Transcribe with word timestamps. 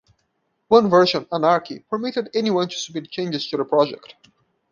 One 0.67 0.89
version, 0.89 1.25
Anarki, 1.25 1.87
permitted 1.87 2.31
anyone 2.33 2.67
to 2.69 2.75
submit 2.75 3.11
changes 3.11 3.47
to 3.49 3.57
the 3.57 3.65
project. 3.65 4.15